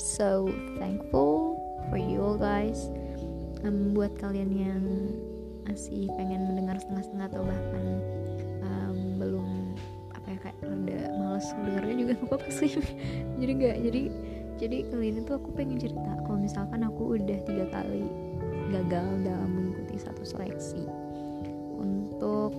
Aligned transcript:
so 0.00 0.48
thankful 0.80 1.60
for 1.92 2.00
you 2.00 2.24
all 2.24 2.40
guys. 2.40 2.88
Um, 3.60 3.92
buat 3.92 4.16
kalian 4.16 4.50
yang 4.56 4.82
masih 5.68 6.08
pengen 6.16 6.48
mendengar 6.48 6.80
setengah-setengah 6.80 7.28
atau 7.28 7.44
bahkan 7.44 8.00
males 11.40 11.56
dengarnya 11.56 11.94
juga 11.96 12.12
gak 12.20 12.26
apa-apa 12.28 12.48
sih. 12.52 12.70
Jadi 13.40 13.52
gak 13.56 13.76
jadi 13.80 14.02
jadi 14.60 14.76
kali 14.92 15.06
ini 15.08 15.20
tuh 15.24 15.40
aku 15.40 15.48
pengen 15.56 15.80
cerita. 15.80 16.12
Kalau 16.20 16.36
misalkan 16.36 16.84
aku 16.84 17.16
udah 17.16 17.40
tiga 17.48 17.64
kali 17.72 18.04
gagal 18.68 19.08
dalam 19.24 19.48
mengikuti 19.48 19.96
satu 19.96 20.20
seleksi 20.20 20.84
untuk 21.80 22.52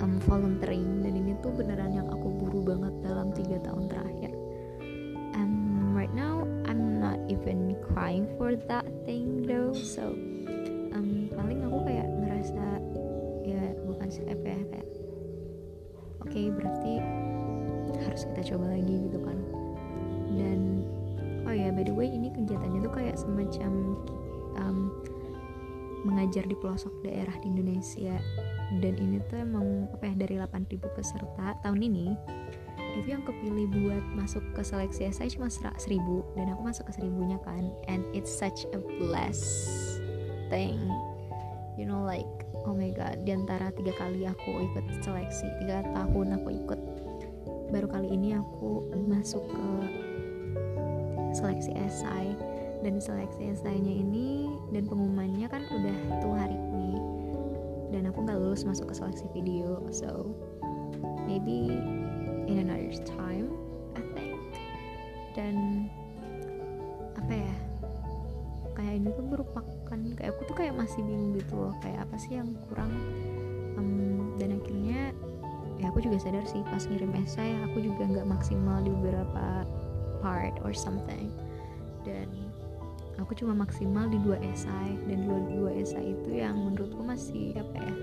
um, 0.00 0.16
volunteering 0.24 1.04
dan 1.04 1.20
ini 1.20 1.36
tuh 1.44 1.52
beneran 1.52 1.92
yang 1.92 2.08
aku 2.08 2.32
buru 2.32 2.64
banget 2.64 2.96
dalam 3.04 3.28
tiga 3.36 3.60
tahun 3.60 3.92
terakhir 3.92 4.13
even 8.04 8.26
crying 8.28 8.28
for 8.36 8.56
that 8.68 8.84
thing 9.06 9.42
though. 9.48 9.72
So 9.72 10.12
um, 10.92 11.30
paling 11.32 11.64
aku 11.64 11.78
kayak 11.88 12.08
ngerasa 12.20 12.64
ya 13.44 13.62
bukan 13.84 14.08
apa 14.08 14.46
ya 14.46 14.60
kayak 14.68 14.88
oke 16.20 16.28
okay, 16.28 16.46
berarti 16.52 16.94
harus 18.04 18.22
kita 18.28 18.54
coba 18.54 18.76
lagi 18.76 18.94
gitu 19.08 19.18
kan. 19.24 19.38
Dan 20.36 20.60
oh 21.48 21.54
ya 21.54 21.72
by 21.72 21.84
the 21.84 21.94
way 21.94 22.12
ini 22.12 22.28
kegiatannya 22.32 22.80
tuh 22.84 22.92
kayak 22.92 23.16
semacam 23.16 23.72
um, 24.60 24.78
mengajar 26.04 26.44
di 26.44 26.56
pelosok 26.60 26.92
daerah 27.04 27.34
di 27.40 27.48
Indonesia. 27.48 28.16
Dan 28.80 29.00
ini 29.00 29.20
tuh 29.28 29.44
emang 29.44 29.88
apa 29.92 30.12
ya 30.12 30.14
dari 30.16 30.36
8000 30.40 30.96
peserta 30.96 31.56
tahun 31.62 31.80
ini 31.84 32.06
itu 32.94 33.08
yang 33.10 33.26
kepilih 33.26 33.66
buat 33.70 34.04
masuk 34.14 34.42
ke 34.54 34.62
seleksi 34.62 35.10
saya 35.10 35.28
cuma 35.30 35.50
1000 35.50 35.74
dan 36.38 36.46
aku 36.54 36.62
masuk 36.62 36.84
ke 36.90 36.92
seribunya 36.94 37.38
kan. 37.42 37.74
And 37.90 38.06
it's 38.14 38.30
such 38.30 38.66
a 38.70 38.78
bless 38.78 39.42
thing. 40.48 40.78
You 41.74 41.90
know 41.90 42.06
like 42.06 42.28
oh 42.64 42.72
my 42.72 42.94
god 42.94 43.26
di 43.26 43.34
antara 43.34 43.74
tiga 43.74 43.90
kali 43.98 44.22
aku 44.24 44.62
ikut 44.70 44.84
seleksi 45.02 45.46
tiga 45.58 45.82
tahun 45.90 46.38
aku 46.38 46.48
ikut 46.54 46.80
baru 47.74 47.90
kali 47.90 48.14
ini 48.14 48.38
aku 48.38 48.86
masuk 49.10 49.42
ke 49.42 49.66
seleksi 51.34 51.74
esai 51.74 52.38
dan 52.86 53.02
seleksi 53.02 53.50
esainya 53.50 53.90
ini 53.90 54.54
dan 54.70 54.86
pengumumannya 54.86 55.50
kan 55.50 55.66
udah 55.66 55.96
tuh 56.22 56.34
hari 56.36 56.54
ini. 56.54 56.94
Dan 57.90 58.10
aku 58.10 58.26
nggak 58.26 58.38
lulus 58.38 58.62
masuk 58.62 58.90
ke 58.90 58.94
seleksi 58.94 59.26
video 59.34 59.82
so 59.90 60.30
maybe 61.26 61.74
in 62.46 62.64
another 62.64 62.94
time 63.04 63.48
I 63.94 64.02
think. 64.14 64.38
Dan 65.34 65.88
apa 67.18 67.32
ya 67.32 67.54
kayak 68.74 68.94
ini 69.00 69.08
tuh 69.14 69.24
merupakan 69.24 69.98
kayak 70.18 70.30
aku 70.34 70.40
tuh 70.50 70.56
kayak 70.58 70.74
masih 70.74 71.00
bingung 71.06 71.34
gitu 71.38 71.54
loh 71.54 71.74
kayak 71.80 72.04
apa 72.06 72.16
sih 72.20 72.38
yang 72.38 72.50
kurang. 72.68 72.92
Um, 73.74 74.38
dan 74.38 74.58
akhirnya 74.58 75.10
ya 75.82 75.90
aku 75.90 76.04
juga 76.06 76.22
sadar 76.22 76.46
sih 76.46 76.62
pas 76.70 76.86
ngirim 76.86 77.10
esai 77.18 77.58
aku 77.66 77.82
juga 77.82 78.06
nggak 78.06 78.28
maksimal 78.30 78.78
di 78.82 78.90
beberapa 78.94 79.66
part 80.22 80.54
or 80.62 80.74
something. 80.74 81.30
Dan 82.04 82.28
aku 83.18 83.32
cuma 83.38 83.54
maksimal 83.54 84.10
di 84.10 84.18
dua 84.20 84.38
esai 84.42 84.98
dan 85.06 85.24
dua 85.24 85.38
dua 85.48 85.70
esai 85.78 86.14
itu 86.14 86.30
yang 86.34 86.58
menurutku 86.58 87.02
masih 87.02 87.54
apa 87.56 87.78
ya 87.78 87.94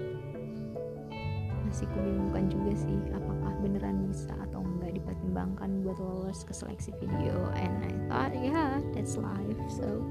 masih 1.71 1.87
kubingungkan 1.95 2.51
juga 2.51 2.75
sih 2.75 2.99
apakah 3.15 3.55
beneran 3.63 4.03
bisa 4.11 4.35
atau 4.43 4.59
enggak 4.59 4.99
dipertimbangkan 4.99 5.79
buat 5.87 5.95
lolos 6.03 6.43
ke 6.43 6.51
seleksi 6.51 6.91
video. 6.99 7.47
And 7.55 7.87
I 7.87 7.91
thought 8.11 8.35
yeah 8.35 8.83
that's 8.91 9.15
life 9.15 9.55
so. 9.71 10.03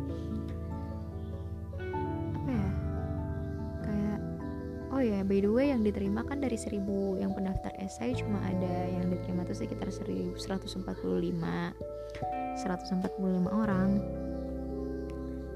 Oh 5.00 5.00
ya 5.00 5.24
by 5.24 5.40
the 5.40 5.48
way 5.48 5.72
yang 5.72 5.80
diterima 5.80 6.28
kan 6.28 6.44
dari 6.44 6.60
1000 6.60 6.84
yang 7.24 7.32
pendaftar 7.32 7.72
esai 7.80 8.12
cuma 8.12 8.36
ada 8.44 8.84
yang 8.84 9.08
diterima 9.08 9.48
tuh 9.48 9.56
sekitar 9.56 9.88
145 9.88 10.36
145 10.36 10.84
orang 13.48 13.96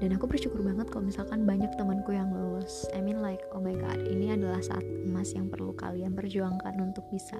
dan 0.03 0.11
aku 0.15 0.27
bersyukur 0.27 0.59
banget 0.59 0.91
kalau 0.91 1.07
misalkan 1.07 1.47
banyak 1.47 1.71
temanku 1.79 2.11
yang 2.11 2.27
lulus 2.35 2.83
I 2.91 2.99
mean 2.99 3.23
like 3.23 3.41
oh 3.55 3.63
my 3.63 3.73
god 3.75 3.99
ini 4.03 4.35
adalah 4.35 4.59
saat 4.59 4.83
emas 4.83 5.31
yang 5.31 5.47
perlu 5.47 5.71
kalian 5.71 6.11
perjuangkan 6.11 6.75
untuk 6.83 7.07
bisa 7.13 7.39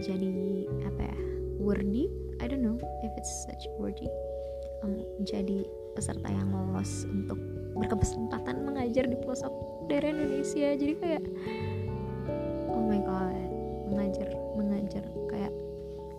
jadi 0.00 0.66
apa 0.88 1.02
ya 1.04 1.16
worthy. 1.62 2.08
I 2.42 2.50
don't 2.50 2.64
know 2.64 2.76
if 3.06 3.12
it's 3.14 3.30
such 3.46 3.68
worthy. 3.78 4.10
Um, 4.82 4.98
jadi 5.22 5.62
peserta 5.94 6.26
yang 6.26 6.50
lolos 6.50 7.06
untuk 7.06 7.38
berkesempatan 7.78 8.66
mengajar 8.66 9.06
di 9.06 9.14
pelosok 9.14 9.52
daerah 9.86 10.10
Indonesia. 10.10 10.74
Jadi 10.74 10.94
kayak 10.98 11.22
oh 12.72 12.82
my 12.82 12.98
god 13.04 13.46
mengajar 13.92 14.28
mengajar 14.56 15.04
kayak 15.28 15.52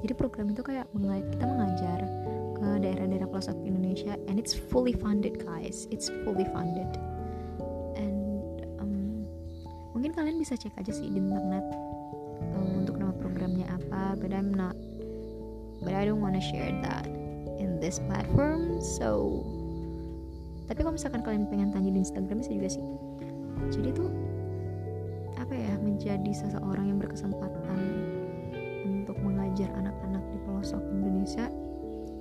jadi 0.06 0.13
program 0.13 0.53
itu 0.53 0.62
kayak 0.62 0.85
kita 1.34 1.45
mengajar 1.47 2.00
ke 2.63 2.79
daerah-daerah 2.79 3.28
pelosok 3.28 3.59
Indonesia 3.68 4.16
and 4.31 4.40
it's 4.40 4.56
fully 4.56 4.96
funded 4.96 5.35
guys. 5.44 5.84
It's 5.91 6.07
fully 6.24 6.47
funded. 6.56 6.88
And 8.00 8.63
um, 8.79 8.94
mungkin 9.91 10.16
kalian 10.16 10.40
bisa 10.40 10.56
cek 10.56 10.72
aja 10.79 10.96
sih 10.96 11.12
di 11.12 11.19
internet 11.19 11.68
um, 12.56 12.88
untuk 12.88 12.96
nama 13.03 13.12
programnya 13.19 13.68
apa 13.68 14.16
but 14.16 14.31
I'm 14.31 14.56
not 14.56 14.79
but 15.84 15.91
I 15.91 16.07
don't 16.07 16.24
wanna 16.24 16.40
share 16.40 16.72
that 16.88 17.03
in 17.59 17.84
this 17.84 18.00
platform 18.07 18.80
so 18.80 19.44
tapi 20.72 20.80
kalau 20.80 20.95
misalkan 20.95 21.19
kalian 21.19 21.44
pengen 21.51 21.75
tanya 21.75 21.91
di 21.91 22.00
Instagram 22.00 22.40
bisa 22.40 22.56
juga 22.56 22.69
sih. 22.72 22.85
Jadi 23.75 23.91
tuh 23.91 24.07
apa 25.35 25.51
ya 25.51 25.75
menjadi 25.84 26.31
seseorang 26.31 26.88
yang 26.88 27.00
berkesempatan 27.03 27.80
untuk 28.88 29.19
mengajar 29.19 29.68
anak-anak 29.75 30.24
di 30.31 30.38
pelosok 30.47 30.80
Indonesia 30.88 31.51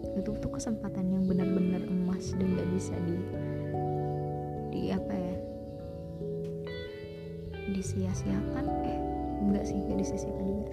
itu 0.02 0.30
tuh 0.38 0.50
kesempatan 0.50 1.08
yang 1.08 1.24
benar-benar 1.24 1.82
emas 1.86 2.34
dan 2.34 2.58
gak 2.58 2.68
bisa 2.74 2.94
di 3.06 3.16
di 4.72 4.82
apa 4.90 5.14
ya 5.14 5.36
disia-siakan. 7.72 8.64
Eh 8.86 8.98
enggak 9.42 9.64
sih 9.66 9.76
gak 9.78 9.98
disia-siakan 10.02 10.44
juga. 10.44 10.64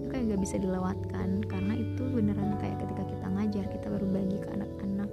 Itu 0.00 0.06
kayak 0.12 0.24
gak 0.34 0.42
bisa 0.42 0.56
dilewatkan 0.60 1.28
karena 1.48 1.74
itu 1.76 2.02
beneran 2.12 2.56
kayak 2.60 2.76
ketika 2.84 3.02
kita 3.08 3.26
ngajar 3.26 3.64
kita 3.68 3.86
baru 3.88 4.06
bagi 4.12 4.38
ke 4.38 4.48
anak-anak. 4.54 5.10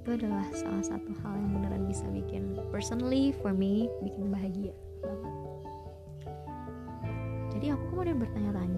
Itu 0.00 0.08
adalah 0.16 0.46
salah 0.56 0.84
satu 0.84 1.12
hal 1.20 1.32
yang 1.36 1.50
beneran 1.56 1.84
bisa 1.88 2.06
bikin 2.08 2.56
personally 2.72 3.36
for 3.42 3.52
me 3.52 3.90
bikin 4.00 4.32
bahagia 4.32 4.72
jadi 7.60 7.76
aku 7.76 7.92
kemudian 7.92 8.16
bertanya-tanya 8.16 8.69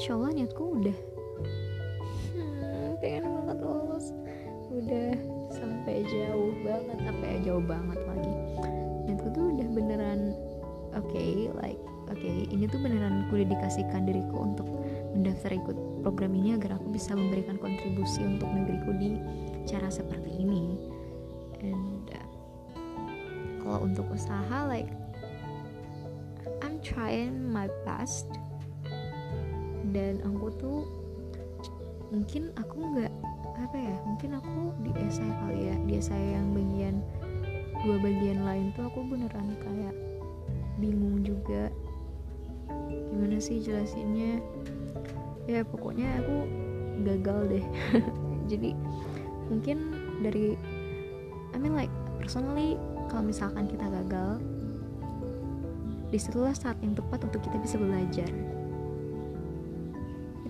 insya 0.00 0.16
Allah 0.16 0.32
niatku 0.32 0.64
udah. 0.80 0.98
Hmm, 2.32 2.96
pengen 3.04 3.28
banget 3.36 3.58
lulus. 3.60 4.16
Udah 4.72 5.12
sampai 5.52 6.08
jauh 6.08 6.56
banget 6.64 6.98
sampai 7.04 7.36
jauh 7.44 7.60
banget 7.60 8.00
lagi. 8.08 8.34
Niatku 9.04 9.28
tuh 9.36 9.52
udah 9.52 9.68
beneran 9.68 10.32
oke 10.96 11.04
okay, 11.04 11.52
like 11.60 11.76
oke 12.08 12.16
okay, 12.16 12.48
ini 12.48 12.64
tuh 12.64 12.80
beneran 12.80 13.28
aku 13.28 13.44
dedikasikan 13.44 14.08
diriku 14.08 14.40
untuk 14.40 14.64
mendaftar 15.12 15.52
ikut 15.52 15.76
program 16.00 16.32
ini 16.32 16.56
agar 16.56 16.80
aku 16.80 16.88
bisa 16.96 17.12
memberikan 17.12 17.60
kontribusi 17.60 18.24
untuk 18.24 18.48
negeriku 18.48 18.96
di 18.96 19.20
cara 19.68 19.92
seperti 19.92 20.32
ini. 20.32 20.80
And 21.60 22.08
uh, 22.08 22.28
kalau 23.60 23.84
untuk 23.84 24.08
usaha 24.08 24.64
like 24.64 24.88
I'm 26.64 26.80
trying 26.80 27.52
my 27.52 27.68
best 27.84 28.32
dan 29.90 30.22
aku 30.22 30.46
tuh 30.58 30.80
mungkin 32.10 32.50
aku 32.58 32.76
nggak 32.78 33.12
apa 33.60 33.76
ya 33.76 33.96
mungkin 34.02 34.34
aku 34.34 34.74
di 34.82 34.90
esai 34.98 35.30
kali 35.30 35.60
ya 35.70 35.76
di 35.86 35.92
esai 36.00 36.34
yang 36.34 36.50
bagian 36.50 37.04
dua 37.80 37.96
bagian 37.96 38.44
lain 38.44 38.72
tuh 38.76 38.88
aku 38.88 39.00
beneran 39.08 39.56
kayak 39.62 39.94
bingung 40.80 41.20
juga. 41.24 41.68
Gimana 42.88 43.36
sih 43.40 43.60
jelasinnya? 43.60 44.40
Ya 45.44 45.64
pokoknya 45.64 46.20
aku 46.24 46.36
gagal 47.04 47.40
deh. 47.56 47.64
Jadi 48.50 48.76
mungkin 49.52 49.92
dari 50.24 50.56
I 51.52 51.56
mean 51.58 51.76
like 51.76 51.92
personally 52.20 52.80
kalau 53.10 53.26
misalkan 53.26 53.66
kita 53.66 53.86
gagal 53.88 54.38
di 56.10 56.18
situlah 56.18 56.54
saat 56.54 56.78
yang 56.82 56.94
tepat 56.94 57.22
untuk 57.22 57.42
kita 57.42 57.58
bisa 57.62 57.78
belajar 57.78 58.26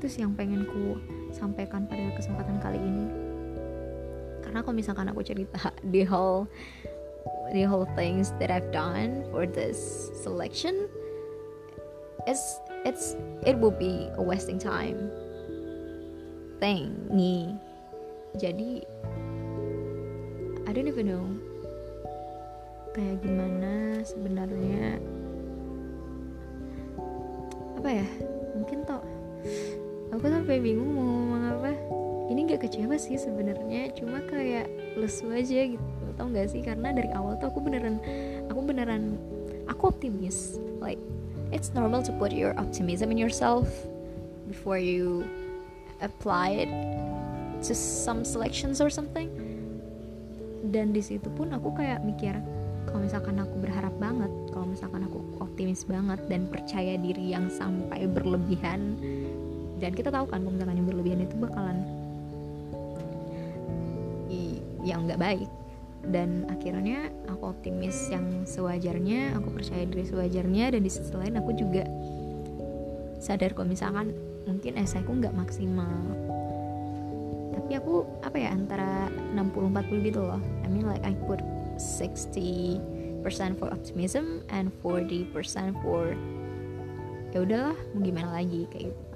itu 0.01 0.09
sih 0.09 0.25
yang 0.25 0.33
pengen 0.33 0.65
ku 0.65 0.97
sampaikan 1.29 1.85
pada 1.85 2.09
kesempatan 2.17 2.57
kali 2.57 2.81
ini. 2.81 3.07
Karena 4.41 4.65
kalau 4.65 4.73
misalkan 4.73 5.13
aku 5.13 5.21
cerita 5.21 5.69
di 5.93 6.09
whole 6.09 6.49
the 7.53 7.69
whole 7.69 7.85
things 7.93 8.33
that 8.41 8.49
I've 8.49 8.73
done 8.73 9.29
for 9.29 9.45
this 9.45 10.09
selection 10.25 10.89
it's 12.25 12.61
it's 12.89 13.13
it 13.45 13.61
will 13.61 13.77
be 13.77 14.09
a 14.17 14.23
wasting 14.25 14.57
time. 14.57 15.13
Thing 16.61 16.97
nih 17.13 17.57
jadi 18.41 18.85
I 20.65 20.71
don't 20.73 20.89
even 20.89 21.13
know 21.13 21.29
kayak 22.97 23.21
gimana 23.21 24.01
sebenarnya. 24.01 24.97
Apa 27.81 27.89
ya? 28.01 28.09
Mungkin 28.57 28.85
toh 28.85 29.01
aku 30.21 30.29
sampai 30.29 30.61
bingung 30.61 30.93
mau 30.93 31.01
ngomong 31.01 31.45
apa. 31.49 31.73
Ini 32.29 32.53
gak 32.53 32.69
kecewa 32.69 33.01
sih 33.01 33.17
sebenarnya 33.17 33.89
cuma 33.97 34.21
kayak 34.29 34.69
lesu 35.01 35.33
aja 35.33 35.73
gitu. 35.73 35.81
Tau 36.21 36.29
gak 36.29 36.53
sih? 36.53 36.61
Karena 36.61 36.93
dari 36.93 37.09
awal 37.17 37.41
tuh 37.41 37.49
aku 37.49 37.65
beneran 37.65 37.97
aku 38.53 38.61
beneran 38.61 39.17
aku 39.65 39.89
optimis. 39.89 40.61
Like 40.77 41.01
it's 41.57 41.73
normal 41.73 42.05
to 42.05 42.13
put 42.21 42.37
your 42.37 42.53
optimism 42.61 43.09
in 43.09 43.17
yourself 43.17 43.65
before 44.45 44.77
you 44.77 45.25
apply 46.05 46.69
it 46.69 46.71
to 47.65 47.73
some 47.73 48.21
selections 48.21 48.85
or 48.85 48.93
something. 48.93 49.33
Dan 50.69 50.93
di 50.93 51.01
situ 51.01 51.33
pun 51.33 51.57
aku 51.57 51.73
kayak 51.73 52.05
mikir 52.05 52.37
kalau 52.85 53.09
misalkan 53.09 53.41
aku 53.41 53.57
berharap 53.57 53.97
banget 53.97 54.29
kalau 54.53 54.69
misalkan 54.69 55.09
aku 55.09 55.25
optimis 55.41 55.89
banget 55.89 56.21
dan 56.29 56.45
percaya 56.45 57.01
diri 57.01 57.33
yang 57.33 57.49
sampai 57.49 58.05
berlebihan 58.05 59.01
dan 59.81 59.97
kita 59.97 60.13
tahu 60.13 60.29
kan 60.29 60.45
misalkan 60.45 60.77
yang 60.77 60.87
berlebihan 60.87 61.25
itu 61.25 61.35
bakalan 61.41 61.81
yang 64.85 65.07
nggak 65.07 65.21
baik. 65.21 65.51
Dan 66.01 66.49
akhirnya 66.49 67.13
aku 67.29 67.53
optimis 67.53 68.09
yang 68.09 68.25
sewajarnya 68.49 69.37
aku 69.37 69.53
percaya 69.53 69.85
diri 69.85 70.09
sewajarnya 70.09 70.73
dan 70.73 70.81
di 70.81 70.89
sisi 70.89 71.13
lain 71.13 71.37
aku 71.37 71.53
juga 71.53 71.85
sadar 73.21 73.53
kalau 73.53 73.69
misalkan 73.69 74.17
mungkin 74.49 74.81
esaiku 74.81 75.13
nggak 75.13 75.37
maksimal. 75.37 75.93
Tapi 77.53 77.77
aku 77.77 78.09
apa 78.25 78.37
ya 78.41 78.49
antara 78.57 79.13
60-40 79.37 80.09
gitu 80.09 80.21
loh. 80.25 80.41
I 80.65 80.69
mean 80.73 80.89
like 80.89 81.05
I 81.05 81.13
put 81.29 81.45
60% 81.77 82.81
for 83.61 83.69
optimism 83.69 84.41
and 84.49 84.73
40% 84.81 85.29
for 85.85 86.17
ya 87.31 87.47
udahlah 87.47 87.79
mau 87.95 88.03
gimana 88.03 88.43
lagi 88.43 88.67
kayak 88.75 88.91
gitu 88.91 89.10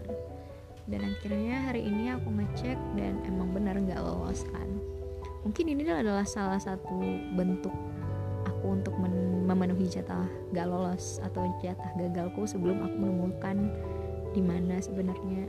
dan 0.84 1.00
akhirnya 1.00 1.64
hari 1.64 1.88
ini 1.88 2.12
aku 2.12 2.28
ngecek 2.28 2.76
dan 2.96 3.16
emang 3.24 3.52
benar 3.56 3.76
nggak 3.80 4.00
lolos 4.00 4.44
kan 4.52 4.68
mungkin 5.44 5.72
ini 5.72 5.84
adalah 5.88 6.24
salah 6.24 6.60
satu 6.60 7.00
bentuk 7.36 7.72
aku 8.48 8.80
untuk 8.80 8.96
memenuhi 9.44 9.88
jatah 9.88 10.24
gak 10.56 10.68
lolos 10.68 11.20
atau 11.20 11.44
jatah 11.60 11.92
gagalku 12.00 12.48
sebelum 12.48 12.80
aku 12.80 12.96
menemukan 12.96 13.68
di 14.32 14.40
mana 14.40 14.80
sebenarnya 14.80 15.44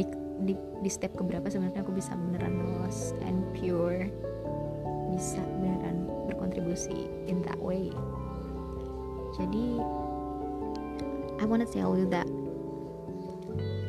di, 0.00 0.04
di, 0.48 0.54
di 0.56 0.90
step 0.90 1.12
keberapa 1.12 1.44
sebenarnya 1.48 1.84
aku 1.84 1.92
bisa 1.92 2.16
beneran 2.16 2.56
lolos 2.56 3.12
and 3.28 3.44
pure 3.52 4.08
bisa 5.12 5.38
beneran 5.60 6.10
berkontribusi 6.26 7.06
in 7.30 7.38
that 7.46 7.60
way. 7.60 7.92
Jadi 9.38 9.78
I 11.38 11.44
wanna 11.46 11.68
tell 11.68 11.94
you 11.94 12.08
that 12.10 12.26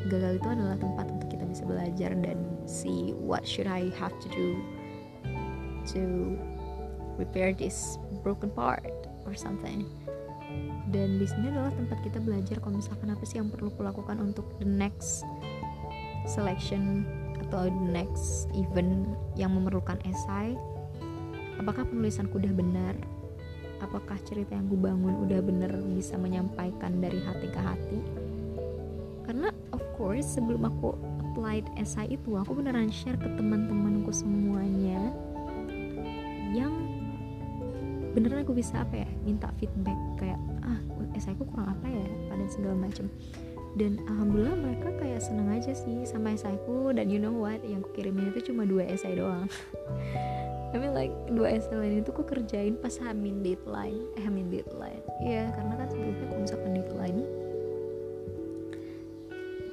gagal 0.05 0.37
itu 0.37 0.47
adalah 0.47 0.77
tempat 0.77 1.05
untuk 1.09 1.27
kita 1.33 1.45
bisa 1.49 1.63
belajar 1.65 2.11
dan 2.13 2.37
see 2.69 3.13
what 3.17 3.41
should 3.41 3.65
I 3.65 3.89
have 3.97 4.13
to 4.21 4.27
do 4.29 4.47
to 5.93 6.01
repair 7.17 7.53
this 7.53 7.97
broken 8.21 8.53
part 8.53 8.85
or 9.25 9.33
something. 9.33 9.89
Dan 10.93 11.17
di 11.17 11.25
sini 11.25 11.49
adalah 11.49 11.73
tempat 11.73 12.05
kita 12.05 12.21
belajar 12.21 12.61
kalau 12.61 12.77
misalkan 12.77 13.09
apa 13.09 13.23
sih 13.25 13.41
yang 13.41 13.49
perlu 13.49 13.73
kulakukan 13.73 14.21
untuk 14.21 14.45
the 14.61 14.69
next 14.69 15.25
selection 16.29 17.03
atau 17.41 17.69
the 17.69 17.85
next 17.89 18.49
event 18.53 19.09
yang 19.33 19.53
memerlukan 19.53 19.97
esai. 20.05 20.53
Apakah 21.57 21.89
penulisanku 21.89 22.37
udah 22.37 22.53
benar? 22.53 22.93
Apakah 23.81 24.17
cerita 24.23 24.55
yang 24.55 24.69
gue 24.69 24.79
bangun 24.79 25.25
udah 25.27 25.39
bener 25.41 25.71
bisa 25.93 26.15
menyampaikan 26.15 27.01
dari 27.01 27.19
hati 27.21 27.47
ke 27.49 27.59
hati 27.59 28.24
course 30.05 30.37
sebelum 30.37 30.69
aku 30.69 30.93
applied 31.17 31.65
esai 31.81 32.13
itu 32.13 32.37
aku 32.37 32.61
beneran 32.61 32.93
share 32.93 33.17
ke 33.17 33.25
teman-temanku 33.25 34.13
semuanya 34.13 35.09
yang 36.53 36.69
beneran 38.13 38.45
aku 38.45 38.53
bisa 38.53 38.85
apa 38.85 39.01
ya 39.01 39.09
minta 39.25 39.49
feedback 39.57 39.97
kayak 40.21 40.37
ah 40.61 40.77
esai 41.17 41.33
ku 41.33 41.49
kurang 41.49 41.73
apa 41.73 41.89
ya? 41.89 42.05
pada 42.29 42.45
segala 42.53 42.77
macam 42.77 43.09
dan 43.81 43.97
alhamdulillah 44.05 44.53
mereka 44.61 44.93
kayak 45.01 45.25
seneng 45.25 45.49
aja 45.49 45.73
sih 45.73 46.05
sama 46.05 46.37
esaiku 46.37 46.93
dan 46.93 47.09
you 47.09 47.17
know 47.17 47.33
what 47.33 47.57
yang 47.65 47.81
ku 47.81 47.89
kirimin 47.97 48.29
itu 48.29 48.53
cuma 48.53 48.63
dua 48.63 48.85
esai 48.85 49.17
doang. 49.17 49.49
I 50.71 50.79
mean 50.79 50.95
like 50.95 51.11
dua 51.31 51.59
essay 51.59 51.75
lain 51.75 52.03
itu 52.03 52.11
aku 52.11 52.23
kerjain 52.23 52.79
pas 52.79 52.95
hamin 53.03 53.43
deadline 53.43 54.05
eh 54.15 54.23
hamin 54.23 54.47
deadline. 54.53 55.03
Iya 55.19 55.51
karena 55.55 55.73
kan 55.75 55.87
sebelumnya 55.91 56.25
kalau 56.29 56.41
misalkan 56.45 56.71
deadline 56.71 57.19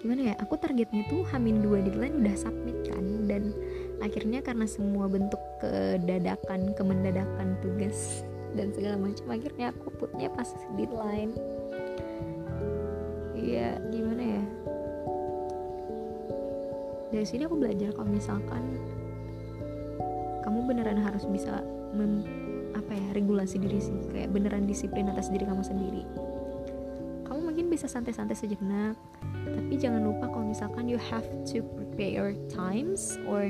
gimana 0.02 0.20
ya 0.30 0.34
aku 0.42 0.58
targetnya 0.58 1.06
tuh 1.06 1.22
hamin 1.30 1.62
dua 1.62 1.78
deadline 1.78 2.18
udah 2.26 2.34
submit 2.34 2.74
kan 2.90 3.30
dan 3.30 3.54
akhirnya 4.02 4.42
karena 4.42 4.66
semua 4.66 5.06
bentuk 5.06 5.38
kedadakan 5.62 6.74
kemendadakan 6.74 7.54
tugas 7.62 8.26
dan 8.58 8.74
segala 8.74 8.98
macam 8.98 9.30
akhirnya 9.30 9.70
aku 9.70 9.88
putnya 9.96 10.28
pas 10.28 10.50
deadline. 10.74 11.32
Iya 13.38 13.78
gimana 13.94 14.22
ya? 14.22 14.44
Dari 17.14 17.26
sini 17.26 17.46
aku 17.46 17.56
belajar 17.62 17.94
kalau 17.94 18.10
misalkan 18.10 18.62
kamu 20.42 20.58
beneran 20.66 20.98
harus 20.98 21.22
bisa 21.30 21.62
mem, 21.94 22.26
apa 22.74 22.90
ya 22.90 23.08
regulasi 23.14 23.62
diri 23.62 23.78
sih 23.78 23.94
kayak 24.10 24.34
beneran 24.34 24.66
disiplin 24.66 25.06
atas 25.06 25.30
diri 25.30 25.46
kamu 25.46 25.62
sendiri 25.62 26.02
bisa 27.72 27.88
santai-santai 27.88 28.36
sejenak. 28.36 29.00
Tapi 29.48 29.80
jangan 29.80 30.04
lupa 30.04 30.28
kalau 30.28 30.44
misalkan 30.44 30.92
you 30.92 31.00
have 31.00 31.24
to 31.48 31.64
prepare 31.72 32.12
your 32.12 32.32
times 32.52 33.16
or 33.24 33.48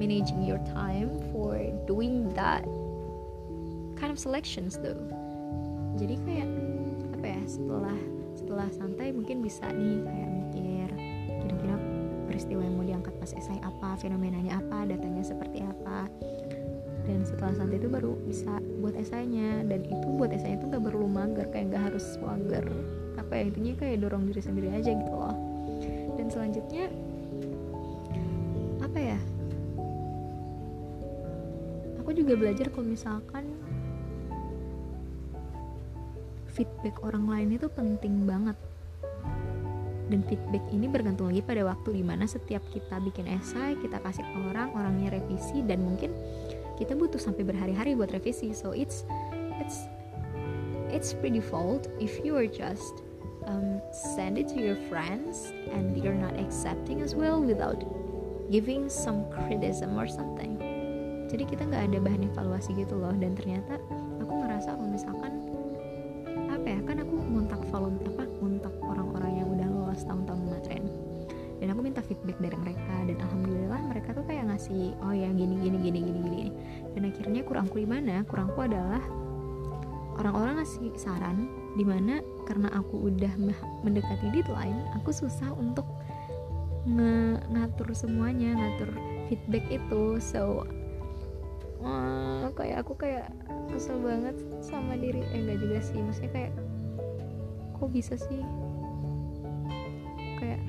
managing 0.00 0.40
your 0.48 0.56
time 0.72 1.20
for 1.28 1.60
doing 1.84 2.32
that 2.32 2.64
kind 4.00 4.08
of 4.08 4.16
selections 4.16 4.80
though. 4.80 4.96
Jadi 6.00 6.16
kayak 6.24 6.48
apa 7.20 7.36
ya 7.36 7.42
setelah 7.44 7.98
setelah 8.32 8.68
santai 8.72 9.12
mungkin 9.12 9.44
bisa 9.44 9.68
nih 9.68 10.00
kayak 10.08 10.30
mikir 10.32 10.88
kira-kira 11.44 11.76
peristiwa 12.24 12.64
yang 12.64 12.74
mau 12.80 12.86
diangkat 12.88 13.12
pas 13.20 13.36
esai 13.36 13.60
apa 13.60 13.92
fenomenanya 14.00 14.56
apa 14.56 14.88
datanya 14.88 15.20
seperti 15.20 15.60
apa. 15.60 16.08
Dan 17.04 17.28
setelah 17.28 17.52
santai 17.60 17.76
itu 17.76 17.92
baru 17.92 18.16
bisa 18.24 18.56
buat 18.80 18.96
esainya. 18.96 19.68
Dan 19.68 19.84
itu 19.84 20.06
buat 20.16 20.32
esainya 20.32 20.64
itu 20.64 20.66
nggak 20.72 20.84
perlu 20.86 21.04
mager 21.10 21.44
kayak 21.52 21.76
nggak 21.76 21.84
harus 21.92 22.16
mager 22.24 22.64
apa 23.16 23.32
ya 23.36 23.42
intinya 23.48 23.72
kayak 23.76 24.00
dorong 24.02 24.28
diri 24.30 24.40
sendiri 24.40 24.68
aja 24.72 24.90
gitu 24.92 25.12
loh. 25.12 25.36
Dan 26.16 26.26
selanjutnya 26.28 26.84
apa 28.82 28.98
ya? 28.98 29.18
Aku 32.02 32.10
juga 32.14 32.34
belajar 32.34 32.66
kalau 32.68 32.86
misalkan 32.90 33.46
feedback 36.52 37.00
orang 37.00 37.24
lain 37.30 37.48
itu 37.56 37.66
penting 37.72 38.28
banget. 38.28 38.58
Dan 40.12 40.20
feedback 40.28 40.64
ini 40.68 40.90
bergantung 40.90 41.32
lagi 41.32 41.40
pada 41.40 41.64
waktu 41.64 41.96
di 41.96 42.04
mana 42.04 42.28
setiap 42.28 42.60
kita 42.68 43.00
bikin 43.00 43.32
esai 43.32 43.80
kita 43.80 43.96
kasih 44.04 44.26
ke 44.28 44.38
orang 44.52 44.68
orangnya 44.76 45.16
revisi 45.16 45.64
dan 45.64 45.80
mungkin 45.80 46.12
kita 46.76 46.92
butuh 46.92 47.16
sampai 47.16 47.48
berhari-hari 47.48 47.96
buat 47.96 48.12
revisi. 48.12 48.52
So 48.52 48.76
it's 48.76 49.08
it's 49.56 49.88
it's 51.02 51.18
pretty 51.18 51.42
fault 51.42 51.90
if 51.98 52.22
you 52.22 52.30
are 52.38 52.46
just 52.46 53.02
um, 53.50 53.82
send 53.90 54.38
it 54.38 54.46
to 54.46 54.62
your 54.62 54.78
friends 54.86 55.50
and 55.74 55.98
you're 55.98 56.14
not 56.14 56.38
accepting 56.38 57.02
as 57.02 57.10
well 57.10 57.42
without 57.42 57.82
giving 58.54 58.86
some 58.86 59.26
criticism 59.34 59.98
or 59.98 60.06
something. 60.06 60.54
Jadi 61.26 61.42
kita 61.42 61.66
nggak 61.66 61.90
ada 61.90 61.98
bahan 61.98 62.22
evaluasi 62.30 62.78
gitu 62.78 62.94
loh. 62.94 63.10
Dan 63.18 63.34
ternyata 63.34 63.82
aku 64.22 64.46
ngerasa 64.46 64.78
kalau 64.78 64.86
misalkan 64.94 65.42
apa 66.54 66.66
ya 66.70 66.78
kan 66.86 67.02
aku 67.02 67.18
ngontak 67.18 67.58
follow 67.74 67.90
apa 68.06 68.22
ngontak 68.38 68.74
orang-orang 68.86 69.42
yang 69.42 69.48
udah 69.58 69.68
lolos 69.74 70.06
tahun-tahun 70.06 70.38
kemarin. 70.38 70.82
Dan 71.58 71.66
aku 71.74 71.80
minta 71.82 72.02
feedback 72.06 72.38
dari 72.38 72.54
mereka 72.62 72.94
dan 73.10 73.18
alhamdulillah 73.26 73.80
mereka 73.90 74.14
tuh 74.14 74.22
kayak 74.22 74.54
ngasih 74.54 74.94
oh 75.02 75.10
ya 75.10 75.26
gini 75.34 75.66
gini 75.66 75.82
gini 75.82 75.98
gini 75.98 76.20
gini. 76.30 76.46
Dan 76.94 77.10
akhirnya 77.10 77.42
kurangku 77.42 77.74
di 77.82 77.90
mana? 77.90 78.22
Kurangku 78.22 78.62
adalah 78.62 79.02
orang-orang 80.20 80.60
ngasih 80.60 80.92
saran 80.96 81.48
di 81.76 81.84
mana 81.88 82.20
karena 82.44 82.68
aku 82.76 83.08
udah 83.08 83.32
mendekati 83.80 84.28
deadline 84.28 84.76
aku 84.92 85.08
susah 85.14 85.48
untuk 85.56 85.88
nge 86.82 87.38
ngatur 87.54 87.88
semuanya 87.94 88.58
ngatur 88.58 88.90
feedback 89.30 89.64
itu. 89.70 90.18
So 90.20 90.66
uh, 91.80 92.50
kayak 92.52 92.84
aku 92.84 92.92
kayak 92.98 93.32
kesel 93.72 93.96
banget 94.02 94.36
sama 94.60 94.98
diri. 94.98 95.24
Eh 95.32 95.40
enggak 95.40 95.58
juga 95.62 95.78
sih 95.80 95.98
maksudnya 96.02 96.32
kayak 96.34 96.52
kok 97.78 97.90
bisa 97.94 98.14
sih? 98.20 98.42
Kayak 100.36 100.60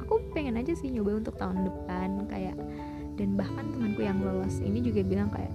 aku 0.00 0.22
pengen 0.32 0.56
aja 0.56 0.72
sih 0.72 0.88
nyoba 0.88 1.20
untuk 1.20 1.36
tahun 1.36 1.66
depan 1.66 2.24
kayak 2.32 2.56
dan 3.20 3.36
bahkan 3.36 3.68
temanku 3.68 4.00
yang 4.00 4.24
lolos 4.24 4.64
ini 4.64 4.80
juga 4.80 5.04
bilang 5.04 5.28
kayak 5.28 5.51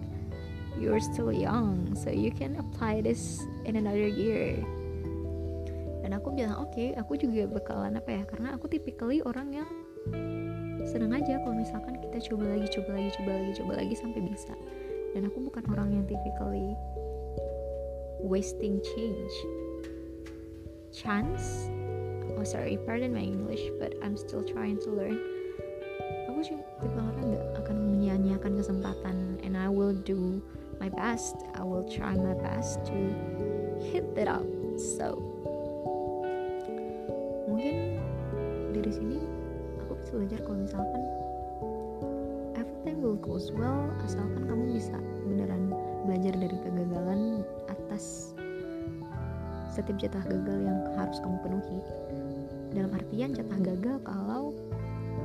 you're 0.78 1.02
still 1.02 1.34
young 1.34 1.94
so 1.98 2.14
you 2.14 2.30
can 2.32 2.56
apply 2.62 3.02
this 3.02 3.44
in 3.66 3.76
another 3.76 4.08
year. 4.08 4.58
Dan 6.06 6.16
aku 6.16 6.32
bilang 6.32 6.56
oke 6.62 6.72
okay, 6.72 6.96
aku 6.96 7.20
juga 7.20 7.50
bakalan 7.50 8.00
apa 8.00 8.22
ya 8.22 8.24
karena 8.24 8.56
aku 8.56 8.72
typically 8.72 9.20
orang 9.26 9.52
yang 9.52 9.70
seneng 10.88 11.12
aja 11.12 11.42
kalau 11.44 11.58
misalkan 11.58 12.00
kita 12.00 12.32
coba 12.32 12.56
lagi 12.56 12.68
coba 12.72 12.96
lagi 12.96 13.10
coba 13.20 13.32
lagi 13.36 13.52
coba 13.60 13.72
lagi 13.76 13.96
sampai 13.98 14.22
bisa. 14.24 14.54
Dan 15.12 15.28
aku 15.28 15.44
bukan 15.44 15.66
orang 15.74 15.90
yang 16.00 16.06
typically 16.08 16.78
wasting 18.24 18.80
change. 18.96 19.34
Chance 20.96 21.68
oh 22.38 22.46
sorry 22.46 22.78
pardon 22.86 23.12
my 23.12 23.26
English 23.26 23.62
but 23.82 23.98
I'm 24.00 24.16
still 24.16 24.46
trying 24.46 24.78
to 24.86 24.90
learn. 24.94 25.18
Aku 26.30 26.40
tipe 26.46 26.86
orang 26.86 27.34
nggak 27.34 27.46
akan 27.66 27.78
menyia-nyiakan 27.82 28.62
kesempatan 28.62 29.42
and 29.42 29.58
I 29.58 29.68
will 29.68 29.98
do 30.06 30.40
my 30.88 30.96
best 30.96 31.44
I 31.60 31.68
will 31.68 31.84
try 31.84 32.16
my 32.16 32.32
best 32.40 32.80
to 32.88 32.96
hit 33.92 34.16
that 34.16 34.32
up. 34.32 34.48
So 34.80 35.20
mungkin 37.52 38.00
dari 38.72 38.92
sini 38.96 39.20
aku 39.84 40.00
bisa 40.00 40.12
belajar 40.16 40.40
kalau 40.48 40.58
misalkan 40.64 41.04
everything 42.56 43.04
will 43.04 43.20
goes 43.20 43.52
well 43.52 43.92
asalkan 44.08 44.48
kamu 44.48 44.80
bisa 44.80 44.96
beneran 45.28 45.76
belajar 46.08 46.34
dari 46.40 46.56
kegagalan 46.64 47.44
atas 47.68 48.32
setiap 49.68 50.00
jatah 50.00 50.24
gagal 50.24 50.58
yang 50.64 50.80
harus 50.96 51.20
kamu 51.20 51.38
penuhi. 51.44 51.80
Dalam 52.72 52.96
artian 52.96 53.36
jatah 53.36 53.60
gagal 53.60 53.98
kalau 54.08 54.56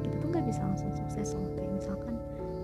kita 0.03 0.19
tuh 0.19 0.27
nggak 0.27 0.47
bisa 0.51 0.61
langsung 0.67 0.91
sukses 0.91 1.39
loh 1.39 1.47
kayak 1.55 1.71
misalkan 1.79 2.19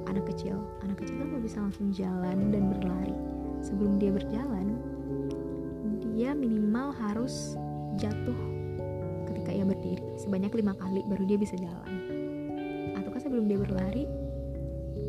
anak 0.08 0.24
kecil. 0.34 0.56
Anak 0.82 0.98
kecil 1.04 1.20
kan 1.20 1.40
bisa 1.40 1.58
langsung 1.60 1.92
jalan 1.92 2.50
dan 2.50 2.62
berlari. 2.72 3.16
Sebelum 3.60 4.00
dia 4.00 4.10
berjalan 4.10 4.78
dia 6.18 6.34
minimal 6.34 6.90
harus 6.98 7.54
jatuh 7.94 8.38
ketika 9.30 9.50
ia 9.54 9.62
berdiri. 9.62 10.02
Sebanyak 10.18 10.50
lima 10.56 10.74
kali 10.74 11.06
baru 11.06 11.24
dia 11.28 11.38
bisa 11.38 11.54
jalan. 11.54 11.94
Ataukah 12.98 13.22
sebelum 13.22 13.46
dia 13.46 13.58
berlari 13.60 14.04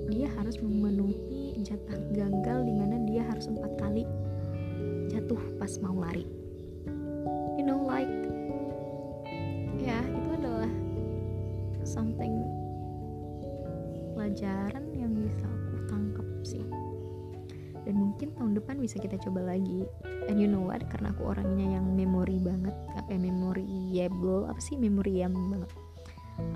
dia 0.10 0.30
harus 0.38 0.58
memenuhi 0.62 1.58
jatah 1.62 1.98
gagal 2.14 2.66
di 2.66 2.74
mana 2.74 2.98
dia 3.06 3.22
harus 3.30 3.46
empat 3.46 3.78
kali 3.78 4.06
jatuh 5.10 5.38
pas 5.62 5.70
mau 5.82 5.94
lari 5.98 6.39
mungkin 18.20 18.36
tahun 18.36 18.54
depan 18.60 18.76
bisa 18.84 19.00
kita 19.00 19.16
coba 19.16 19.56
lagi. 19.56 19.88
And 20.28 20.44
you 20.44 20.52
know 20.52 20.68
what? 20.68 20.84
Karena 20.92 21.16
aku 21.16 21.32
orangnya 21.32 21.80
yang 21.80 21.88
memori 21.96 22.36
banget. 22.36 22.76
Apa 23.00 23.16
ya? 23.16 23.20
Memoriable 23.32 24.44
apa 24.44 24.60
sih? 24.60 24.76
Memori 24.76 25.24
yang 25.24 25.32
banget. 25.32 25.72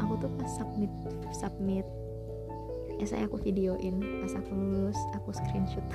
Aku 0.03 0.19
tuh 0.19 0.27
pas 0.35 0.51
submit 0.59 0.91
submit 1.31 1.87
esai 2.99 3.23
aku 3.23 3.39
videoin 3.39 3.99
pas 4.19 4.35
aku 4.35 4.51
lulus 4.51 4.99
aku 5.15 5.31
screenshot. 5.31 5.87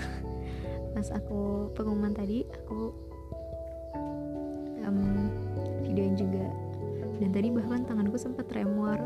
Pas 0.96 1.04
aku 1.12 1.68
pengumuman 1.76 2.16
tadi 2.16 2.48
aku 2.48 2.96
um, 4.88 5.28
videoin 5.84 6.16
juga. 6.16 6.48
Dan 7.20 7.28
tadi 7.28 7.52
bahkan 7.52 7.84
tanganku 7.84 8.16
sempat 8.16 8.48
tremor. 8.48 8.96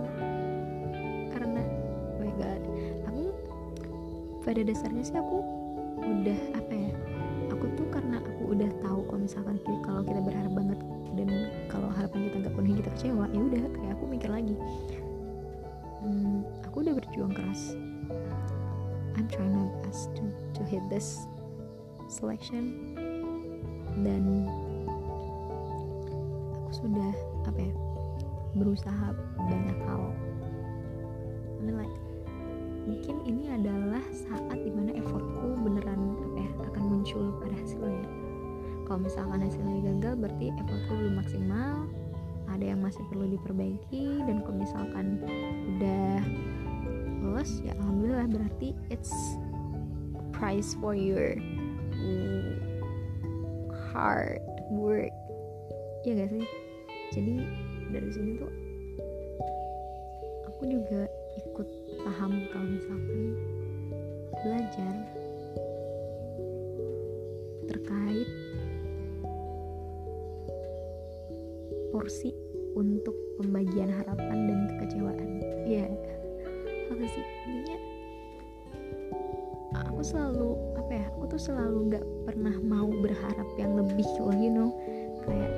Karena 1.35 1.59
oh 1.59 2.23
my 2.23 2.31
god. 2.38 2.62
Aku 3.11 3.35
pada 4.47 4.62
dasarnya 4.62 5.02
sih 5.02 5.19
aku 5.19 5.62
udah 6.12 6.38
apa 6.61 6.73
ya 6.76 6.92
aku 7.49 7.64
tuh 7.78 7.87
karena 7.88 8.21
aku 8.21 8.52
udah 8.52 8.71
tahu 8.85 9.00
kalau 9.09 9.21
misalkan 9.21 9.57
kalau 9.81 10.00
kita 10.04 10.21
berharap 10.21 10.52
banget 10.52 10.78
dan 11.12 11.28
kalau 11.69 11.88
harapan 11.92 12.28
kita 12.28 12.37
nggak 12.42 12.54
penuhi 12.57 12.75
kita 12.81 12.90
kecewa 12.97 13.25
ya 13.31 13.40
udah 13.40 13.62
kayak 13.76 13.92
aku 13.97 14.04
mikir 14.09 14.31
lagi. 14.33 14.57
Hmm, 16.02 16.42
aku 16.66 16.83
udah 16.83 16.95
berjuang 16.99 17.31
keras. 17.31 17.78
I'm 19.14 19.28
trying 19.28 19.54
my 19.54 19.69
best 19.85 20.11
to 20.19 20.25
to 20.57 20.61
hit 20.66 20.83
this 20.90 21.28
selection. 22.09 22.97
Dan 24.02 24.49
aku 26.59 26.71
sudah 26.73 27.12
apa 27.45 27.61
ya 27.61 27.73
berusaha 28.57 29.07
banyak 29.37 29.78
hal 29.85 30.02
mungkin 33.02 33.26
ini 33.26 33.50
adalah 33.50 33.99
saat 34.14 34.62
di 34.62 34.71
mana 34.71 34.94
effortku 34.94 35.59
beneran 35.59 36.14
apa 36.23 36.38
ya 36.38 36.50
akan 36.71 36.82
muncul 36.87 37.35
pada 37.42 37.50
hasilnya. 37.59 38.06
Kalau 38.87 39.02
misalkan 39.02 39.42
hasilnya 39.42 39.90
gagal 39.90 40.14
berarti 40.23 40.54
effortku 40.54 40.92
belum 40.94 41.18
maksimal 41.18 41.90
ada 42.47 42.62
yang 42.62 42.78
masih 42.78 43.02
perlu 43.11 43.26
diperbaiki 43.26 44.23
dan 44.23 44.47
kalau 44.47 44.54
misalkan 44.54 45.18
udah 45.75 46.23
lulus 47.26 47.59
ya 47.66 47.75
alhamdulillah 47.82 48.30
berarti 48.30 48.71
it's 48.87 49.11
price 50.30 50.78
for 50.78 50.94
your 50.94 51.35
hard 53.90 54.38
work. 54.71 55.11
Ya 56.06 56.23
gak 56.23 56.38
sih? 56.38 56.47
Jadi 57.11 57.35
dari 57.90 58.11
sini 58.14 58.38
tuh 58.38 58.52
aku 60.47 60.71
juga 60.71 61.11
paham 62.02 62.32
kalau 62.50 62.66
misalkan 62.66 63.38
belajar 64.42 64.94
terkait 67.71 68.28
porsi 71.94 72.35
untuk 72.75 73.14
pembagian 73.38 73.92
harapan 73.92 74.38
dan 74.50 74.59
kekecewaan. 74.75 75.30
Ya 75.68 75.87
apa 76.90 77.04
sih? 77.06 77.25
Intinya 77.47 77.78
aku 79.78 80.02
selalu 80.02 80.50
apa 80.75 80.92
ya 80.92 81.04
aku 81.14 81.25
tuh 81.30 81.40
selalu 81.40 81.78
nggak 81.94 82.06
pernah 82.26 82.56
mau 82.66 82.90
berharap 82.90 83.49
yang 83.54 83.78
lebih 83.78 84.09
loh 84.18 84.35
you 84.35 84.50
know. 84.50 84.75
Kayak 85.23 85.52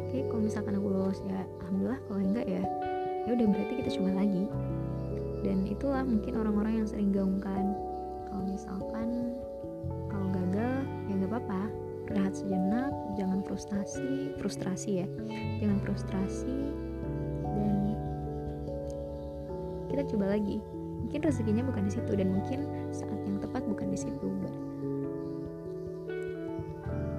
oke 0.00 0.08
okay, 0.08 0.20
kalau 0.32 0.42
misalkan 0.42 0.74
aku 0.80 0.88
lolos 0.88 1.20
ya 1.28 1.44
alhamdulillah. 1.60 2.00
Kalau 2.08 2.20
enggak 2.24 2.46
ya 2.48 2.62
ya 3.28 3.30
udah 3.36 3.46
berarti 3.52 3.74
kita 3.84 3.90
coba 4.00 4.24
lagi 4.24 4.48
dan 5.48 5.64
itulah 5.64 6.04
mungkin 6.04 6.36
orang-orang 6.36 6.84
yang 6.84 6.86
sering 6.86 7.08
gaungkan. 7.08 7.72
Kalau 8.28 8.44
misalkan 8.44 9.32
kalau 10.12 10.28
gagal 10.28 10.84
ya 11.08 11.12
nggak 11.16 11.32
apa-apa. 11.32 11.62
Rehat 12.08 12.36
sejenak 12.36 12.92
jangan 13.16 13.40
frustasi 13.40 14.36
frustrasi 14.36 15.00
ya. 15.00 15.06
Jangan 15.64 15.80
frustrasi. 15.80 16.56
Dan 17.56 17.96
kita 19.88 20.04
coba 20.12 20.36
lagi. 20.36 20.60
Mungkin 21.08 21.24
rezekinya 21.24 21.64
bukan 21.64 21.88
di 21.88 21.92
situ 21.96 22.12
dan 22.12 22.28
mungkin 22.28 22.68
saat 22.92 23.16
yang 23.24 23.40
tepat 23.40 23.64
bukan 23.64 23.88
di 23.88 23.96
situ. 23.96 24.28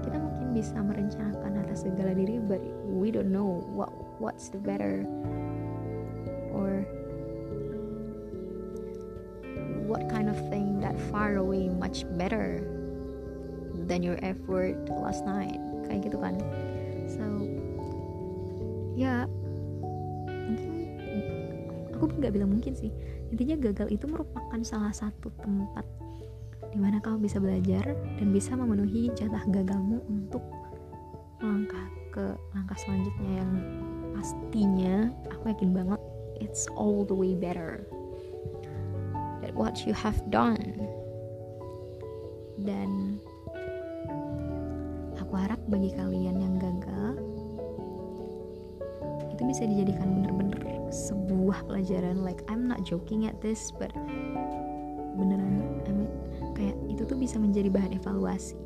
Kita 0.06 0.18
mungkin 0.22 0.54
bisa 0.54 0.78
merencanakan 0.78 1.66
atas 1.66 1.82
segala 1.82 2.14
diri 2.14 2.38
but 2.38 2.62
we 2.86 3.10
don't 3.10 3.34
know 3.34 3.66
what 3.74 3.90
what's 4.22 4.54
the 4.54 4.62
better 4.62 5.10
or 6.54 6.86
that 10.90 10.98
far 11.14 11.38
away 11.38 11.70
much 11.70 12.02
better 12.18 12.66
than 13.86 14.02
your 14.02 14.18
effort 14.26 14.74
last 14.90 15.22
night. 15.22 15.62
Kayak 15.86 16.10
gitu 16.10 16.18
kan. 16.18 16.36
So 17.06 17.24
ya 18.98 19.30
mungkin 20.50 20.74
aku 21.94 22.10
nggak 22.18 22.34
bilang 22.34 22.50
mungkin 22.58 22.74
sih. 22.74 22.90
Intinya 23.30 23.70
gagal 23.70 23.94
itu 23.94 24.10
merupakan 24.10 24.58
salah 24.66 24.90
satu 24.90 25.30
tempat 25.38 25.86
di 26.70 26.78
mana 26.78 27.02
kamu 27.02 27.26
bisa 27.26 27.38
belajar 27.42 27.98
dan 28.18 28.28
bisa 28.30 28.54
memenuhi 28.54 29.10
jatah 29.18 29.42
gagalmu 29.50 30.02
untuk 30.06 30.42
melangkah 31.42 31.88
ke 32.14 32.26
langkah 32.54 32.78
selanjutnya 32.78 33.42
yang 33.42 33.54
pastinya 34.14 34.96
aku 35.34 35.50
yakin 35.50 35.72
banget 35.74 36.02
it's 36.38 36.70
all 36.78 37.02
the 37.08 37.16
way 37.16 37.34
better 37.34 37.88
that 39.42 39.56
what 39.56 39.88
you 39.88 39.96
have 39.96 40.20
done 40.30 40.59
itu 49.40 49.48
bisa 49.48 49.64
dijadikan 49.64 50.20
bener-bener 50.20 50.60
sebuah 50.92 51.64
pelajaran. 51.64 52.28
Like 52.28 52.44
I'm 52.52 52.68
not 52.68 52.84
joking 52.84 53.24
at 53.24 53.40
this 53.40 53.72
but 53.72 53.88
beneran 55.16 55.80
I 55.88 55.92
mean, 55.96 56.12
kayak 56.60 56.76
itu 56.92 57.08
tuh 57.08 57.16
bisa 57.16 57.40
menjadi 57.40 57.72
bahan 57.72 57.96
evaluasi. 57.96 58.60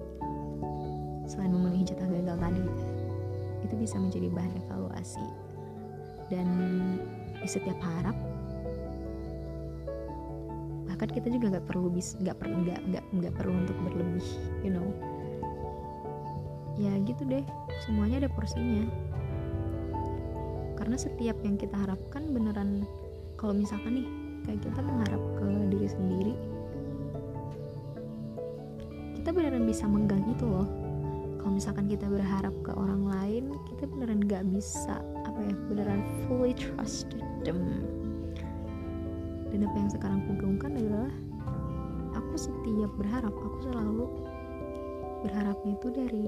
Selain 1.30 1.54
memenuhi 1.54 1.86
jatah 1.86 2.10
gagal 2.10 2.42
tadi 2.42 2.66
itu 3.62 3.76
bisa 3.78 4.02
menjadi 4.02 4.34
bahan 4.34 4.54
evaluasi. 4.66 5.22
Dan 6.34 6.48
di 7.38 7.46
setiap 7.46 7.78
harap 7.78 8.18
bahkan 10.90 11.06
kita 11.06 11.30
juga 11.30 11.54
nggak 11.54 11.70
perlu 11.70 11.94
bis 11.94 12.18
nggak 12.18 12.38
perlu 12.42 12.66
nggak 12.66 12.82
nggak 12.90 13.06
nggak 13.14 13.34
perlu 13.38 13.54
untuk 13.62 13.78
berlebih 13.86 14.26
you 14.66 14.74
know. 14.74 14.90
Ya 16.82 16.98
gitu 17.06 17.30
deh 17.30 17.46
semuanya 17.86 18.26
ada 18.26 18.30
porsinya 18.34 19.13
karena 20.84 21.00
setiap 21.00 21.40
yang 21.48 21.56
kita 21.56 21.80
harapkan 21.80 22.36
beneran 22.36 22.84
kalau 23.40 23.56
misalkan 23.56 24.04
nih 24.04 24.08
kayak 24.44 24.60
kita 24.68 24.84
mengharap 24.84 25.24
ke 25.40 25.48
diri 25.72 25.88
sendiri 25.88 26.36
kita 29.24 29.32
beneran 29.32 29.64
bisa 29.64 29.88
menggang 29.88 30.20
itu 30.28 30.44
loh. 30.44 30.68
Kalau 31.40 31.56
misalkan 31.56 31.88
kita 31.88 32.12
berharap 32.12 32.52
ke 32.60 32.76
orang 32.76 33.08
lain 33.08 33.56
kita 33.72 33.88
beneran 33.88 34.20
gak 34.28 34.44
bisa 34.52 35.00
apa 35.24 35.40
ya 35.48 35.56
beneran 35.72 36.04
fully 36.28 36.52
trust 36.52 37.08
them. 37.48 37.64
Dan 39.48 39.64
apa 39.64 39.76
yang 39.80 39.88
sekarang 39.88 40.28
aku 40.28 40.44
gaungkan 40.44 40.76
adalah 40.76 41.14
aku 42.20 42.36
setiap 42.36 42.92
berharap 43.00 43.32
aku 43.32 43.64
selalu 43.64 44.12
berharapnya 45.24 45.72
itu 45.80 45.88
dari 45.96 46.26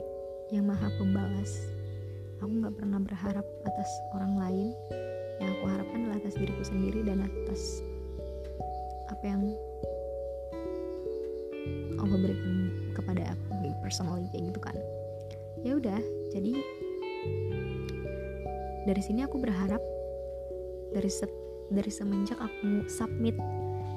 yang 0.55 0.71
maha 0.71 0.87
pembalas 0.95 1.74
aku 2.39 2.51
nggak 2.51 2.75
pernah 2.75 2.99
berharap 2.99 3.45
atas 3.67 3.89
orang 4.15 4.33
lain. 4.35 4.67
Yang 5.43 5.49
aku 5.59 5.65
harapkan 5.67 5.99
adalah 6.07 6.19
atas 6.23 6.35
diriku 6.39 6.63
sendiri 6.63 6.99
dan 7.03 7.27
atas 7.27 7.83
apa 9.11 9.23
yang 9.27 9.43
Allah 11.99 12.17
berikan 12.19 12.55
kepada 12.95 13.23
aku 13.35 13.71
personally 13.83 14.27
kayak 14.31 14.51
gitu 14.51 14.59
kan. 14.63 14.75
Ya 15.63 15.75
udah 15.75 15.99
jadi 16.31 16.53
dari 18.85 19.01
sini 19.01 19.25
aku 19.25 19.41
berharap 19.41 19.81
dari 20.93 21.09
se 21.09 21.25
dari 21.73 21.89
semenjak 21.89 22.37
aku 22.37 22.85
submit 22.85 23.33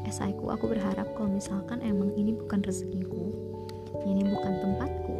esai 0.08 0.32
ku 0.32 0.48
aku 0.48 0.72
berharap 0.72 1.04
kalau 1.12 1.28
misalkan 1.28 1.84
emang 1.84 2.16
ini 2.16 2.32
bukan 2.32 2.64
rezekiku 2.64 3.28
ini 4.08 4.24
bukan 4.24 4.52
tempatku 4.64 5.18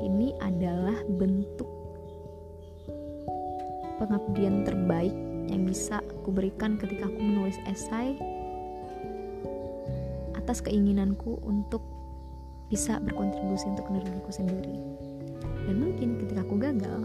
ini 0.00 0.32
adalah 0.40 0.96
bentuk 1.20 1.68
pengabdian 3.98 4.62
terbaik 4.62 5.12
yang 5.50 5.66
bisa 5.66 5.98
aku 6.00 6.30
berikan 6.30 6.78
ketika 6.78 7.10
aku 7.10 7.18
menulis 7.18 7.58
esai 7.66 8.14
atas 10.38 10.64
keinginanku 10.64 11.36
untuk 11.44 11.84
bisa 12.72 12.96
berkontribusi 13.00 13.68
untuk 13.68 13.84
diriku 13.92 14.30
sendiri. 14.32 14.76
Dan 15.68 15.76
mungkin 15.76 16.16
ketika 16.24 16.40
aku 16.40 16.56
gagal 16.56 17.00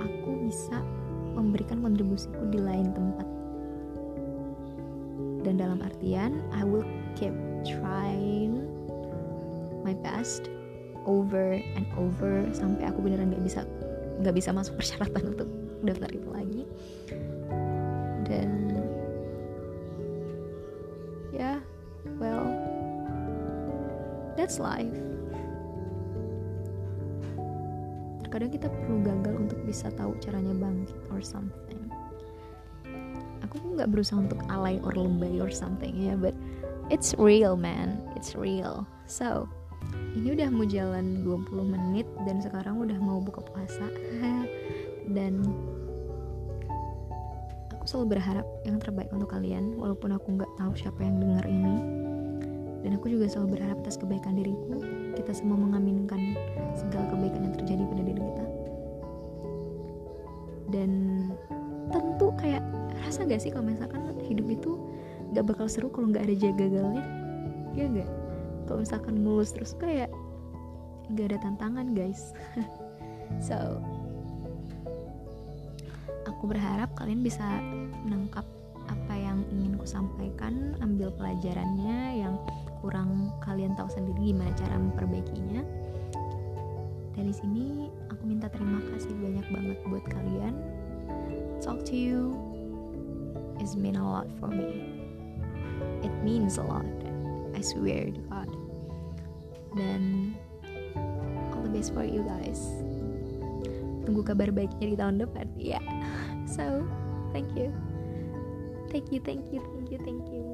aku 0.00 0.30
bisa 0.44 0.84
memberikan 1.32 1.80
kontribusiku 1.80 2.52
di 2.52 2.60
lain 2.60 2.92
tempat. 2.92 3.28
Dan 5.40 5.56
dalam 5.56 5.80
artian 5.80 6.44
I 6.52 6.68
will 6.68 6.84
keep 7.16 7.32
trying 7.64 8.68
my 9.80 9.96
best 10.04 10.52
over 11.08 11.56
and 11.56 11.86
over 11.96 12.44
sampai 12.52 12.88
aku 12.88 13.00
beneran 13.04 13.32
gak 13.32 13.44
bisa 13.44 13.60
nggak 14.20 14.36
bisa 14.36 14.52
masuk 14.52 14.76
persyaratan 14.76 15.32
untuk 15.32 15.48
daftar 15.80 16.10
itu 16.12 16.28
lagi. 16.28 16.62
Dan 18.28 18.50
ya 21.32 21.56
yeah, 21.56 21.58
well 22.20 22.44
that's 24.36 24.60
life. 24.60 24.92
Terkadang 28.28 28.52
kita 28.54 28.68
perlu 28.70 29.02
gagal 29.02 29.34
untuk 29.34 29.58
bisa 29.66 29.90
tahu 29.96 30.14
caranya 30.22 30.54
bangkit 30.54 31.00
or 31.10 31.18
something. 31.24 31.82
Aku 33.42 33.74
nggak 33.74 33.90
berusaha 33.90 34.20
untuk 34.20 34.38
alay 34.52 34.78
or 34.84 34.94
lebay 34.94 35.42
or 35.42 35.50
something 35.50 35.96
ya 35.96 36.12
yeah, 36.12 36.16
but 36.20 36.36
it's 36.92 37.16
real 37.16 37.56
man. 37.56 37.98
It's 38.14 38.36
real. 38.36 38.86
So 39.10 39.50
ini 40.18 40.34
udah 40.34 40.48
mau 40.50 40.66
jalan 40.66 41.22
20 41.22 41.54
menit 41.70 42.06
dan 42.26 42.42
sekarang 42.42 42.82
udah 42.82 42.98
mau 42.98 43.22
buka 43.22 43.46
puasa. 43.46 43.86
Dan 45.14 45.42
aku 47.70 47.84
selalu 47.86 48.18
berharap 48.18 48.46
yang 48.66 48.82
terbaik 48.82 49.10
untuk 49.14 49.30
kalian 49.30 49.78
walaupun 49.78 50.14
aku 50.14 50.34
nggak 50.34 50.50
tahu 50.58 50.72
siapa 50.74 51.02
yang 51.06 51.22
dengar 51.22 51.46
ini. 51.46 51.76
Dan 52.80 52.96
aku 52.98 53.12
juga 53.12 53.30
selalu 53.30 53.58
berharap 53.58 53.78
atas 53.86 54.00
kebaikan 54.00 54.34
diriku. 54.34 54.82
Kita 55.14 55.30
semua 55.30 55.58
mengaminkan 55.58 56.34
segala 56.74 57.06
kebaikan 57.12 57.46
yang 57.46 57.54
terjadi 57.54 57.82
pada 57.86 58.02
diri 58.02 58.22
kita. 58.22 58.46
Dan 60.70 60.90
tentu 61.90 62.30
kayak 62.38 62.62
rasa 63.02 63.26
gak 63.26 63.42
sih 63.42 63.50
kalau 63.50 63.66
misalkan 63.66 64.14
hidup 64.22 64.46
itu 64.46 64.78
gak 65.34 65.44
bakal 65.50 65.66
seru 65.66 65.90
kalau 65.90 66.10
nggak 66.10 66.24
ada 66.26 66.34
jaga 66.38 66.66
gagalnya? 66.70 67.04
Ya 67.74 67.86
gak 67.90 68.19
kalau 68.70 68.86
misalkan 68.86 69.18
mulus 69.18 69.50
terus 69.50 69.74
kayak 69.82 70.06
gak 71.18 71.34
ada 71.34 71.42
tantangan 71.42 71.90
guys. 71.90 72.30
So 73.38 73.78
aku 76.26 76.50
berharap 76.50 76.90
kalian 76.98 77.22
bisa 77.22 77.46
menangkap 78.02 78.42
apa 78.90 79.14
yang 79.14 79.46
ingin 79.54 79.78
ku 79.78 79.86
sampaikan 79.86 80.74
ambil 80.82 81.14
pelajarannya 81.14 82.26
yang 82.26 82.34
kurang 82.82 83.30
kalian 83.38 83.78
tahu 83.78 83.86
sendiri 83.86 84.34
gimana 84.34 84.50
cara 84.58 84.74
memperbaikinya. 84.74 85.62
Dari 87.14 87.30
sini 87.30 87.86
aku 88.10 88.22
minta 88.26 88.50
terima 88.50 88.82
kasih 88.90 89.14
banyak 89.14 89.46
banget 89.46 89.78
buat 89.86 90.04
kalian. 90.10 90.54
Talk 91.62 91.86
to 91.86 91.94
you. 91.94 92.34
Is 93.62 93.78
mean 93.78 93.94
a 93.94 94.02
lot 94.02 94.26
for 94.42 94.50
me. 94.50 94.82
It 96.02 96.14
means 96.26 96.58
a 96.58 96.64
lot. 96.64 96.88
I 97.54 97.60
swear 97.60 98.08
to 98.08 98.22
God 98.32 98.59
dan 99.74 100.32
all 101.54 101.62
the 101.62 101.72
best 101.72 101.94
for 101.94 102.06
you 102.06 102.22
guys. 102.26 102.60
Tunggu 104.06 104.26
kabar 104.26 104.50
baiknya 104.50 104.94
di 104.94 104.96
tahun 104.96 105.22
depan. 105.22 105.46
Ya. 105.54 105.78
Yeah. 105.78 105.84
so 106.48 106.84
thank 107.30 107.52
you. 107.54 107.70
Thank 108.90 109.14
you 109.14 109.22
thank 109.22 109.46
you 109.54 109.62
thank 109.62 109.88
you 109.90 109.98
thank 110.02 110.24
you. 110.30 110.44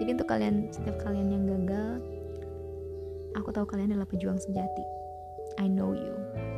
Jadi 0.00 0.16
untuk 0.16 0.28
kalian 0.32 0.72
setiap 0.72 0.96
kalian 1.04 1.28
yang 1.30 1.44
gagal 1.46 2.00
aku 3.36 3.54
tahu 3.54 3.68
kalian 3.68 3.94
adalah 3.94 4.08
pejuang 4.08 4.40
sejati. 4.40 4.84
I 5.60 5.68
know 5.68 5.92
you. 5.92 6.14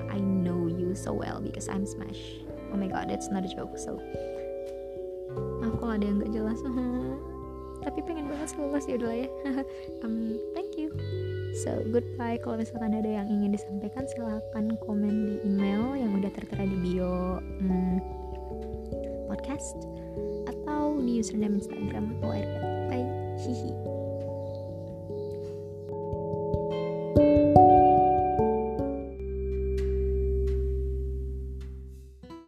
I 0.08 0.20
know 0.20 0.70
you 0.70 0.94
so 0.94 1.12
well 1.12 1.42
because 1.42 1.66
I'm 1.68 1.84
smash. 1.84 2.40
Oh 2.72 2.78
my 2.78 2.88
god 2.88 3.10
that's 3.10 3.28
not 3.28 3.44
a 3.44 3.50
joke. 3.50 3.76
So 3.76 4.00
aku 5.60 5.84
ada 5.88 6.04
yang 6.04 6.20
gak 6.20 6.32
jelas 6.32 6.60
tapi 7.84 7.98
pengen 8.06 8.30
banget 8.30 8.54
lulus 8.54 8.86
ya 8.86 8.94
udah 8.94 9.14
ya 9.26 9.28
um, 10.06 10.38
thank 10.72 10.80
you. 10.80 11.52
So 11.52 11.84
goodbye. 11.92 12.40
Kalau 12.40 12.56
misalkan 12.56 12.96
ada 12.96 13.10
yang 13.20 13.28
ingin 13.28 13.52
disampaikan 13.52 14.08
silahkan 14.08 14.72
komen 14.88 15.12
di 15.28 15.34
email 15.44 15.92
yang 16.00 16.16
udah 16.16 16.32
tertera 16.32 16.64
di 16.64 16.76
bio 16.80 17.44
hmm, 17.60 18.00
podcast 19.28 19.76
atau 20.48 20.96
di 20.96 21.20
username 21.20 21.60
Instagram 21.60 22.16
bye. 22.24 22.48
Hihi 23.42 23.91